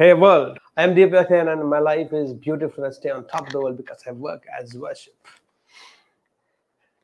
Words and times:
Hey 0.00 0.14
world, 0.14 0.58
I 0.78 0.84
am 0.84 0.94
Deepak 0.94 1.30
and 1.30 1.68
my 1.68 1.78
life 1.78 2.10
is 2.14 2.32
beautiful. 2.32 2.86
I 2.86 2.90
stay 2.90 3.10
on 3.10 3.26
top 3.26 3.48
of 3.48 3.52
the 3.52 3.60
world 3.60 3.76
because 3.76 4.02
I 4.08 4.12
work 4.12 4.46
as 4.58 4.72
worship. 4.72 5.14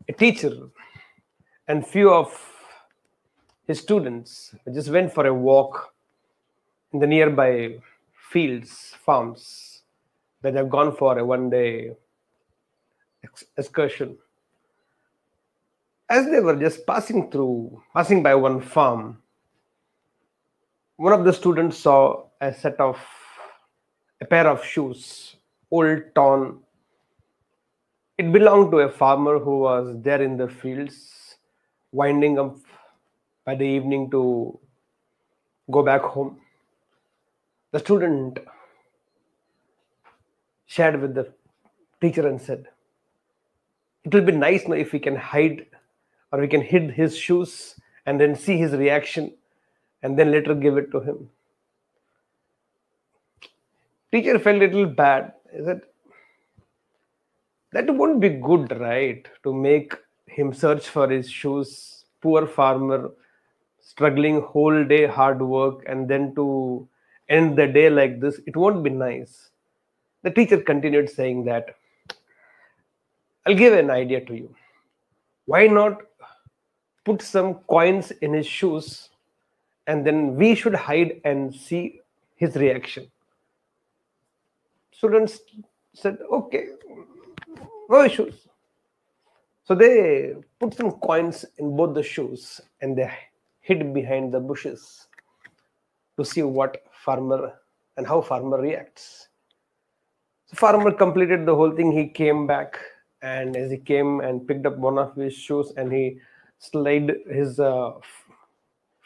A 0.09 0.15
teacher 0.15 0.71
and 1.69 1.87
few 1.87 2.11
of 2.11 2.33
his 3.67 3.81
students 3.81 4.55
just 4.73 4.89
went 4.89 5.13
for 5.13 5.27
a 5.27 5.35
walk 5.35 5.93
in 6.95 6.99
the 6.99 7.07
nearby 7.07 7.77
fields, 8.31 8.95
farms 9.05 9.83
that 10.41 10.55
have 10.55 10.71
gone 10.71 10.97
for 10.97 11.19
a 11.19 11.23
one 11.23 11.51
day 11.51 11.91
excursion. 13.59 14.17
As 16.09 16.25
they 16.31 16.41
were 16.41 16.57
just 16.57 16.87
passing 16.87 17.31
through, 17.31 17.83
passing 17.93 18.23
by 18.23 18.35
one 18.37 18.63
farm, 18.63 19.19
one 20.97 21.13
of 21.13 21.25
the 21.25 21.33
students 21.33 21.79
saw 21.79 22.25
a 22.41 22.53
set 22.53 22.81
of 22.81 22.99
a 24.21 24.25
pair 24.25 24.49
of 24.49 24.65
shoes, 24.65 25.37
old, 25.71 26.03
torn. 26.15 26.61
It 28.17 28.33
belonged 28.33 28.71
to 28.73 28.79
a 28.79 28.89
farmer 28.89 29.39
who 29.39 29.59
was 29.61 29.95
there 30.01 30.23
in 30.23 30.39
the 30.39 30.49
fields, 30.49 31.37
winding 31.93 32.39
up 32.39 32.57
by 33.45 33.55
the 33.57 33.67
evening 33.67 34.11
to 34.11 34.59
go 35.71 35.83
back 35.83 36.01
home. 36.01 36.41
The 37.73 37.81
student 37.81 38.39
shared 40.65 40.99
with 41.03 41.15
the 41.15 41.31
teacher 42.01 42.27
and 42.27 42.41
said, 42.41 42.69
It 44.05 44.15
will 44.15 44.23
be 44.23 44.33
nice 44.33 44.63
if 44.67 44.93
we 44.93 44.99
can 44.99 45.17
hide 45.17 45.67
or 46.33 46.41
we 46.41 46.49
can 46.49 46.63
hid 46.63 46.93
his 46.93 47.19
shoes 47.19 47.79
and 48.07 48.19
then 48.19 48.35
see 48.35 48.57
his 48.57 48.73
reaction 48.73 49.35
and 50.03 50.19
then 50.19 50.31
later 50.31 50.55
give 50.55 50.77
it 50.77 50.91
to 50.93 51.01
him. 51.01 51.29
Teacher 54.13 54.39
felt 54.39 54.57
a 54.57 54.61
little 54.61 54.87
bad. 54.87 55.33
He 55.53 55.65
said, 55.65 55.83
That 57.73 57.91
won't 57.95 58.21
be 58.21 58.31
good, 58.31 58.79
right? 58.79 59.27
To 59.43 59.53
make 59.53 59.95
him 60.27 60.53
search 60.53 60.89
for 60.89 61.09
his 61.09 61.31
shoes. 61.31 62.05
Poor 62.21 62.47
farmer, 62.47 63.11
struggling 63.81 64.41
whole 64.41 64.85
day, 64.85 65.07
hard 65.07 65.41
work, 65.41 65.85
and 65.87 66.09
then 66.09 66.35
to 66.35 66.89
end 67.29 67.57
the 67.57 67.67
day 67.67 67.91
like 67.91 68.21
this. 68.21 68.41
It 68.47 68.57
won't 68.57 68.83
be 68.83 68.91
nice. 68.91 69.51
The 70.23 70.31
teacher 70.31 70.61
continued 70.61 71.11
saying 71.11 71.45
that, 71.45 71.77
I'll 73.47 73.55
give 73.55 73.75
an 73.75 73.91
idea 73.91 74.25
to 74.25 74.35
you. 74.35 74.55
Why 75.45 75.67
not 75.69 76.03
put 77.05 77.23
some 77.23 77.55
coins 77.69 78.11
in 78.11 78.33
his 78.33 78.47
shoes 78.47 79.11
and 79.87 80.07
then 80.07 80.37
we 80.37 80.55
should 80.55 80.75
hide 80.75 81.21
and 81.25 81.55
see 81.55 82.01
his 82.35 82.57
reaction? 82.57 83.11
Students 84.93 85.41
said, 85.95 86.19
okay, 86.31 86.69
no 87.89 88.05
issues. 88.05 88.47
So 89.65 89.75
they 89.75 90.35
put 90.61 90.75
some 90.75 90.93
coins 90.93 91.45
in 91.59 91.77
both 91.77 91.95
the 91.95 92.03
shoes 92.03 92.61
and 92.81 92.97
they 92.97 93.13
hid 93.61 93.93
behind 93.93 94.33
the 94.33 94.41
bushes 94.41 95.09
to 96.17 96.25
see 96.25 96.43
what 96.43 96.85
farmer 96.93 97.55
and 97.97 98.07
how 98.07 98.21
farmer 98.21 98.61
reacts. 98.61 99.29
So 100.47 100.57
farmer 100.57 100.93
completed 100.93 101.47
the 101.47 101.55
whole 101.55 101.73
thing. 101.73 101.91
He 101.91 102.07
came 102.07 102.47
back 102.47 102.79
and 103.23 103.57
as 103.57 103.71
he 103.71 103.79
came 103.79 104.21
and 104.21 104.47
picked 104.47 104.67
up 104.67 104.77
one 104.77 104.99
of 104.99 105.17
his 105.17 105.35
shoes 105.35 105.73
and 105.77 105.93
he 105.93 106.19
slid 106.59 107.13
his 107.29 107.59
uh, 107.59 107.93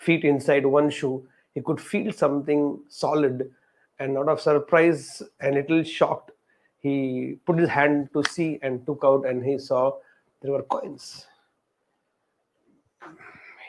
feet 0.01 0.25
inside 0.25 0.67
one 0.67 0.91
shoe, 0.91 1.27
he 1.55 1.61
could 1.61 1.81
feel 1.81 2.13
something 2.13 2.81
solid 2.89 3.51
and 4.01 4.17
out 4.17 4.29
of 4.29 4.41
surprise 4.41 5.23
and 5.41 5.55
little 5.55 5.83
shocked, 5.85 6.33
he 6.81 7.37
put 7.45 7.59
his 7.59 7.69
hand 7.69 8.09
to 8.15 8.25
see 8.31 8.59
and 8.63 8.85
took 8.87 9.03
out 9.05 9.27
and 9.27 9.45
he 9.45 9.59
saw 9.59 9.93
there 10.41 10.53
were 10.53 10.63
coins. 10.63 11.27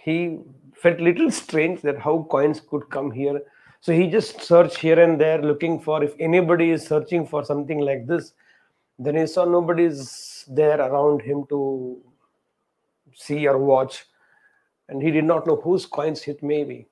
He 0.03 0.39
felt 0.73 0.99
little 0.99 1.29
strange 1.29 1.81
that 1.81 1.99
how 1.99 2.25
coins 2.29 2.61
could 2.61 2.89
come 2.89 3.11
here. 3.11 3.41
So 3.81 3.91
he 3.91 4.07
just 4.07 4.41
searched 4.41 4.77
here 4.77 4.99
and 4.99 5.19
there 5.19 5.41
looking 5.41 5.79
for 5.79 6.01
if 6.03 6.15
anybody 6.19 6.71
is 6.71 6.87
searching 6.87 7.27
for 7.27 7.43
something 7.43 7.79
like 7.79 8.07
this. 8.07 8.33
Then 8.97 9.17
he 9.17 9.27
saw 9.27 9.43
nobody's 9.43 10.45
there 10.47 10.79
around 10.79 11.21
him 11.21 11.45
to 11.49 11.99
see 13.13 13.47
or 13.47 13.57
watch. 13.57 14.05
And 14.91 15.01
he 15.01 15.09
did 15.09 15.23
not 15.23 15.47
know 15.47 15.55
whose 15.55 15.85
coins 15.85 16.27
it 16.27 16.43
may 16.43 16.65
be. 16.65 16.85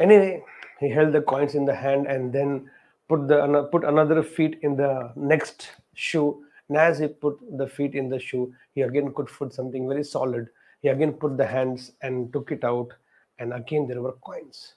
Anyway, 0.00 0.44
he 0.78 0.88
held 0.88 1.12
the 1.12 1.22
coins 1.22 1.56
in 1.56 1.64
the 1.64 1.74
hand 1.74 2.06
and 2.06 2.32
then 2.32 2.70
put 3.08 3.26
the 3.26 3.68
put 3.72 3.82
another 3.82 4.22
feet 4.22 4.60
in 4.62 4.76
the 4.76 5.12
next 5.16 5.72
shoe. 5.94 6.44
And 6.68 6.78
as 6.78 7.00
he 7.00 7.08
put 7.08 7.36
the 7.58 7.66
feet 7.66 7.96
in 7.96 8.08
the 8.08 8.20
shoe 8.20 8.54
he 8.74 8.82
again 8.82 9.12
could 9.12 9.26
put 9.26 9.52
something 9.52 9.88
very 9.88 10.04
solid. 10.04 10.48
He 10.82 10.88
again 10.88 11.14
put 11.14 11.36
the 11.36 11.46
hands 11.46 11.92
and 12.00 12.32
took 12.32 12.52
it 12.52 12.62
out 12.62 12.92
and 13.40 13.52
again 13.52 13.88
there 13.88 14.00
were 14.00 14.16
coins. 14.24 14.74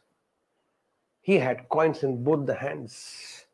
He 1.21 1.37
had 1.37 1.69
coins 1.69 2.01
in 2.01 2.23
both 2.23 2.47
the 2.47 2.55
hands 2.55 3.45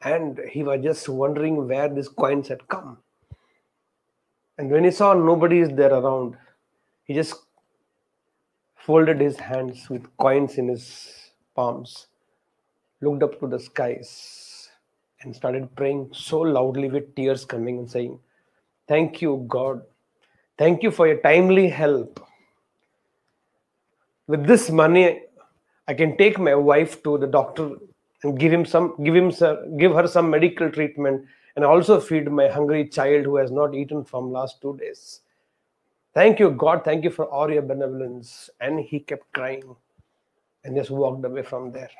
and 0.00 0.40
he 0.50 0.62
was 0.62 0.82
just 0.82 1.06
wondering 1.06 1.68
where 1.68 1.90
these 1.90 2.08
coins 2.08 2.48
had 2.48 2.66
come. 2.68 2.96
And 4.56 4.70
when 4.70 4.84
he 4.84 4.90
saw 4.90 5.12
nobody 5.12 5.58
is 5.58 5.68
there 5.68 5.92
around 5.92 6.36
he 7.12 7.16
just 7.16 7.34
folded 8.74 9.20
his 9.20 9.38
hands 9.38 9.90
with 9.90 10.04
coins 10.16 10.56
in 10.56 10.68
his 10.68 10.84
palms, 11.54 12.06
looked 13.02 13.22
up 13.22 13.38
to 13.40 13.46
the 13.46 13.58
skies, 13.60 14.70
and 15.20 15.36
started 15.36 15.74
praying 15.76 16.08
so 16.14 16.40
loudly 16.40 16.88
with 16.88 17.14
tears 17.14 17.44
coming 17.44 17.76
and 17.80 17.90
saying, 17.90 18.18
Thank 18.88 19.20
you, 19.20 19.44
God. 19.46 19.82
Thank 20.56 20.82
you 20.82 20.90
for 20.90 21.06
your 21.06 21.18
timely 21.18 21.68
help. 21.68 22.18
With 24.26 24.46
this 24.46 24.70
money, 24.70 25.20
I 25.86 25.92
can 25.92 26.16
take 26.16 26.38
my 26.38 26.54
wife 26.54 27.02
to 27.02 27.18
the 27.18 27.26
doctor 27.26 27.72
and 28.22 28.38
give 28.38 28.52
him 28.52 28.64
some, 28.64 28.94
give 29.04 29.14
him, 29.14 29.30
give 29.76 29.92
her 29.92 30.06
some 30.06 30.30
medical 30.30 30.70
treatment, 30.70 31.26
and 31.56 31.64
also 31.64 32.00
feed 32.00 32.32
my 32.32 32.48
hungry 32.48 32.88
child 32.88 33.26
who 33.26 33.36
has 33.36 33.50
not 33.50 33.74
eaten 33.74 34.02
from 34.02 34.32
last 34.32 34.62
two 34.62 34.78
days. 34.78 35.20
Thank 36.14 36.38
you, 36.38 36.50
God. 36.50 36.84
Thank 36.84 37.04
you 37.04 37.10
for 37.10 37.24
all 37.26 37.50
your 37.50 37.62
benevolence. 37.62 38.50
And 38.60 38.80
he 38.80 39.00
kept 39.00 39.32
crying 39.32 39.74
and 40.64 40.76
just 40.76 40.90
walked 40.90 41.24
away 41.24 41.42
from 41.42 41.72
there. 41.72 41.90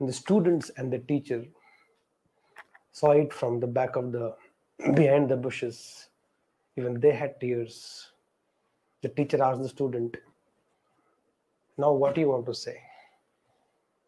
And 0.00 0.08
the 0.08 0.12
students 0.12 0.70
and 0.76 0.92
the 0.92 0.98
teacher 0.98 1.44
saw 2.92 3.12
it 3.12 3.32
from 3.32 3.60
the 3.60 3.66
back 3.66 3.94
of 3.96 4.10
the 4.12 4.34
behind 4.94 5.28
the 5.28 5.36
bushes. 5.36 6.08
Even 6.76 6.98
they 6.98 7.12
had 7.12 7.40
tears. 7.40 8.08
The 9.02 9.08
teacher 9.10 9.42
asked 9.42 9.62
the 9.62 9.68
student, 9.68 10.16
Now 11.78 11.92
what 11.92 12.16
do 12.16 12.20
you 12.20 12.28
want 12.30 12.46
to 12.46 12.54
say? 12.54 12.80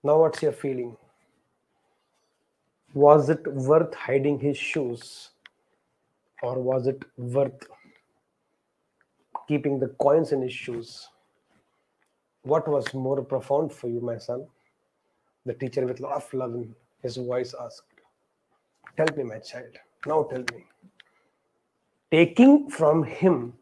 Now 0.02 0.18
what's 0.18 0.42
your 0.42 0.52
feeling? 0.52 0.96
Was 2.94 3.28
it 3.28 3.46
worth 3.46 3.94
hiding 3.94 4.40
his 4.40 4.56
shoes? 4.56 5.30
Or 6.42 6.60
was 6.60 6.86
it 6.86 7.02
worth 7.16 7.66
keeping 9.48 9.78
the 9.78 9.88
coins 9.88 10.32
in 10.32 10.42
his 10.42 10.52
shoes? 10.52 11.08
What 12.42 12.68
was 12.68 12.92
more 12.94 13.22
profound 13.22 13.72
for 13.72 13.88
you, 13.88 14.00
my 14.00 14.18
son? 14.18 14.46
The 15.44 15.54
teacher, 15.54 15.86
with 15.86 16.00
a 16.00 16.02
lot 16.02 16.16
of 16.16 16.34
love 16.34 16.54
in 16.54 16.74
his 17.02 17.16
voice, 17.16 17.54
asked. 17.60 17.82
Tell 18.96 19.06
me, 19.16 19.24
my 19.24 19.38
child. 19.38 19.76
Now 20.06 20.24
tell 20.24 20.40
me. 20.40 20.64
Taking 22.10 22.70
from 22.70 23.02
him 23.02 23.54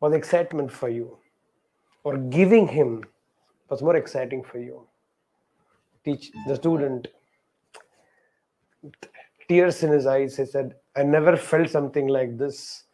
was 0.00 0.12
excitement 0.12 0.72
for 0.72 0.88
you, 0.88 1.18
or 2.02 2.16
giving 2.16 2.66
him 2.66 3.04
was 3.68 3.82
more 3.82 3.96
exciting 3.96 4.42
for 4.42 4.58
you. 4.58 4.86
Teach 6.04 6.32
the 6.48 6.56
student, 6.56 7.08
tears 9.50 9.82
in 9.82 9.92
his 9.92 10.06
eyes, 10.06 10.36
he 10.36 10.46
said, 10.46 10.76
I 10.96 11.02
never 11.02 11.36
felt 11.36 11.68
something 11.68 12.06
like 12.06 12.38
this 12.38 12.84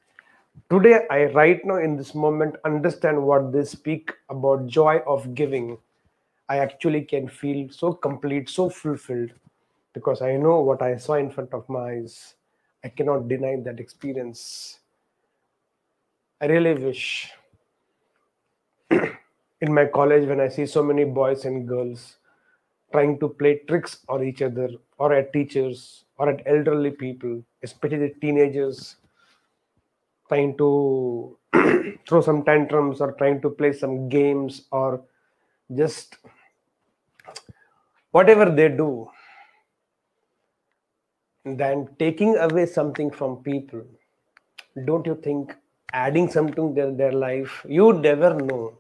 Today, 0.70 1.06
I 1.11 1.26
right 1.26 1.64
now 1.64 1.76
in 1.76 1.97
this 1.97 2.12
moment 2.14 2.56
understand 2.64 3.23
what 3.23 3.53
they 3.53 3.62
speak 3.62 4.12
about 4.31 4.67
joy 4.67 4.99
of 5.06 5.35
giving. 5.35 5.79
I 6.49 6.58
actually 6.58 7.03
can 7.03 7.29
feel 7.29 7.69
so 7.70 7.93
complete, 7.93 8.49
so 8.49 8.69
fulfilled 8.69 9.31
because 9.93 10.23
I 10.23 10.37
know 10.37 10.61
what 10.61 10.82
I 10.82 10.97
saw 10.97 11.14
in 11.14 11.31
front 11.31 11.53
of 11.53 11.69
my 11.69 11.91
eyes. 11.91 12.35
I 12.82 12.88
cannot 12.88 13.29
deny 13.29 13.56
that 13.64 13.79
experience. 13.79 14.81
I 16.41 16.47
really 16.47 16.75
wish 16.75 17.31
in 18.91 19.73
my 19.73 19.85
college 19.85 20.26
when 20.26 20.41
I 20.41 20.49
see 20.49 20.67
so 20.67 20.82
many 20.82 21.05
boys 21.05 21.44
and 21.44 21.69
girls 21.69 22.17
trying 22.91 23.20
to 23.20 23.29
play 23.29 23.61
tricks 23.69 23.99
on 24.09 24.25
each 24.25 24.43
other 24.43 24.70
or 24.99 25.12
at 25.12 25.32
teachers 25.32 26.06
or 26.18 26.28
at 26.30 26.42
elderly 26.46 26.90
people, 26.90 27.42
especially 27.62 28.14
teenagers 28.20 28.96
trying 30.28 30.56
to 30.58 31.38
throw 32.08 32.20
some 32.20 32.44
tantrums 32.44 33.00
or 33.00 33.12
trying 33.12 33.40
to 33.40 33.50
play 33.50 33.72
some 33.72 34.08
games 34.08 34.62
or 34.70 35.02
just 35.74 36.16
whatever 38.10 38.50
they 38.50 38.68
do 38.68 39.08
than 41.44 41.88
taking 41.98 42.36
away 42.36 42.66
something 42.66 43.10
from 43.10 43.36
people 43.42 43.82
don't 44.84 45.06
you 45.06 45.14
think 45.26 45.54
adding 45.92 46.28
something 46.30 46.54
to 46.56 46.74
their, 46.74 46.92
their 46.92 47.12
life 47.12 47.64
you 47.68 47.92
never 47.94 48.34
know 48.34 48.78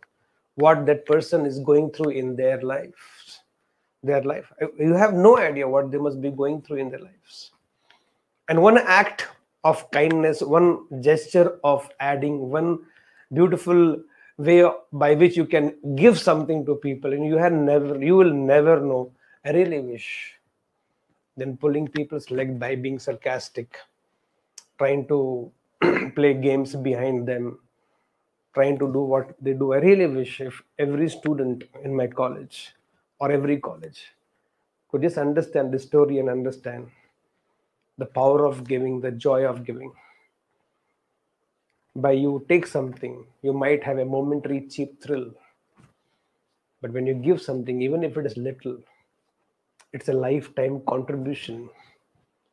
what 0.56 0.84
that 0.86 1.06
person 1.06 1.46
is 1.46 1.58
going 1.60 1.90
through 1.90 2.10
in 2.10 2.36
their 2.36 2.60
life 2.62 3.15
their 4.06 4.22
life. 4.22 4.52
You 4.78 4.94
have 4.94 5.14
no 5.14 5.38
idea 5.38 5.68
what 5.68 5.90
they 5.90 5.98
must 5.98 6.20
be 6.20 6.30
going 6.30 6.62
through 6.62 6.78
in 6.78 6.90
their 6.90 7.00
lives. 7.00 7.50
And 8.48 8.62
one 8.62 8.78
act 8.78 9.26
of 9.64 9.90
kindness 9.90 10.42
one 10.56 10.68
gesture 11.00 11.58
of 11.64 11.88
adding 11.98 12.50
one 12.50 12.78
beautiful 13.32 14.00
way 14.38 14.64
by 14.92 15.14
which 15.14 15.36
you 15.36 15.44
can 15.44 15.74
give 15.96 16.18
something 16.18 16.64
to 16.64 16.76
people 16.76 17.12
and 17.12 17.26
you 17.26 17.36
have 17.36 17.52
never 17.52 18.00
you 18.02 18.16
will 18.16 18.32
never 18.32 18.80
know. 18.80 19.10
I 19.44 19.50
really 19.50 19.80
wish 19.80 20.08
then 21.36 21.56
pulling 21.56 21.88
people's 21.88 22.30
leg 22.30 22.58
by 22.58 22.74
being 22.76 22.98
sarcastic, 22.98 23.76
trying 24.78 25.06
to 25.08 25.50
play 26.14 26.32
games 26.34 26.74
behind 26.74 27.28
them, 27.28 27.58
trying 28.54 28.78
to 28.78 28.90
do 28.92 29.00
what 29.00 29.34
they 29.40 29.52
do. 29.52 29.72
I 29.74 29.78
really 29.78 30.06
wish 30.06 30.40
if 30.40 30.62
every 30.78 31.10
student 31.10 31.64
in 31.84 31.94
my 31.94 32.06
college 32.06 32.74
or 33.18 33.30
every 33.30 33.60
college 33.60 34.12
could 34.88 35.02
just 35.02 35.18
understand 35.18 35.72
the 35.72 35.78
story 35.78 36.18
and 36.18 36.28
understand 36.28 36.90
the 37.98 38.06
power 38.06 38.44
of 38.46 38.66
giving, 38.66 39.00
the 39.00 39.10
joy 39.10 39.44
of 39.44 39.64
giving. 39.64 39.92
By 41.94 42.12
you 42.12 42.44
take 42.48 42.66
something, 42.66 43.26
you 43.42 43.52
might 43.52 43.82
have 43.84 43.98
a 43.98 44.04
momentary 44.04 44.68
cheap 44.68 45.02
thrill. 45.02 45.32
But 46.80 46.92
when 46.92 47.06
you 47.06 47.14
give 47.14 47.40
something, 47.42 47.80
even 47.82 48.04
if 48.04 48.16
it 48.16 48.26
is 48.26 48.36
little, 48.36 48.78
it's 49.92 50.08
a 50.08 50.12
lifetime 50.12 50.82
contribution 50.86 51.70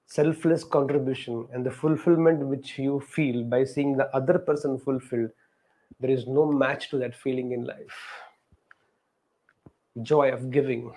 selfless 0.06 0.63
contribution 0.63 1.48
and 1.51 1.66
the 1.66 1.71
fulfillment 1.71 2.39
which 2.45 2.77
you 2.77 3.00
feel 3.00 3.44
by 3.44 3.63
seeing 3.63 3.98
the 3.98 4.07
other 4.16 4.38
person 4.38 4.77
fulfilled 4.77 5.31
there 6.00 6.12
is 6.12 6.27
no 6.27 6.45
match 6.51 6.89
to 6.89 6.98
that 6.98 7.16
feeling 7.16 7.51
in 7.51 7.63
life 7.66 7.98
joy 10.01 10.31
of 10.31 10.50
giving 10.51 10.92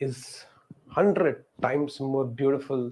is 0.00 0.44
100 0.94 1.44
times 1.60 2.00
more 2.00 2.24
beautiful 2.24 2.90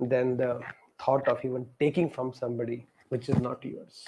than 0.00 0.36
the 0.36 0.60
thought 1.00 1.26
of 1.28 1.44
even 1.44 1.66
taking 1.78 2.10
from 2.10 2.32
somebody 2.32 2.86
which 3.08 3.28
is 3.28 3.36
not 3.38 3.64
yours. 3.64 4.04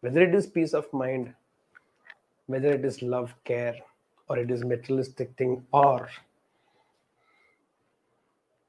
Whether 0.00 0.22
it 0.22 0.34
is 0.34 0.46
peace 0.46 0.72
of 0.72 0.92
mind 0.92 1.34
whether 2.46 2.72
it 2.72 2.84
is 2.84 3.02
love 3.02 3.34
care 3.44 3.74
or 4.28 4.38
it 4.38 4.50
is 4.50 4.64
materialistic 4.64 5.36
thing 5.36 5.64
or 5.72 6.08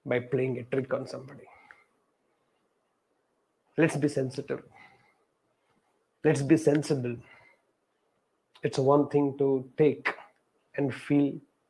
by 0.05 0.19
playing 0.19 0.57
a 0.57 0.63
trick 0.63 0.93
on 0.93 1.07
somebody. 1.07 1.43
Let's 3.77 3.95
be 3.97 4.07
sensitive. 4.07 4.63
Let's 6.23 6.41
be 6.41 6.57
sensible 6.57 7.17
it's 8.67 8.79
one 8.91 9.07
thing 9.15 9.27
to 9.41 9.49
take 9.83 10.13
and 10.77 10.93
feel 11.07 11.29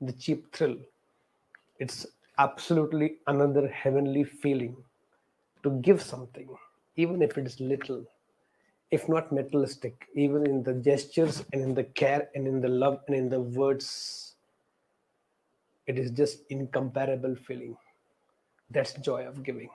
the 0.09 0.13
cheap 0.25 0.41
thrill 0.55 0.77
it's 1.85 1.99
absolutely 2.45 3.09
another 3.33 3.67
heavenly 3.83 4.23
feeling 4.44 4.75
to 5.63 5.71
give 5.89 6.01
something 6.01 6.49
even 6.97 7.21
if 7.27 7.38
it 7.38 7.45
is 7.47 7.59
little 7.59 8.05
if 8.91 9.09
not 9.09 9.31
materialistic, 9.31 10.07
even 10.15 10.45
in 10.47 10.63
the 10.63 10.73
gestures 10.73 11.45
and 11.53 11.61
in 11.61 11.73
the 11.73 11.83
care 11.83 12.29
and 12.35 12.47
in 12.47 12.61
the 12.61 12.69
love 12.69 13.01
and 13.07 13.15
in 13.15 13.29
the 13.29 13.41
words. 13.41 14.35
It 15.88 15.97
is 15.97 16.11
just 16.11 16.41
incomparable 16.49 17.35
feeling. 17.35 17.77
That's 18.69 18.94
joy 18.94 19.27
of 19.27 19.44
giving. 19.44 19.69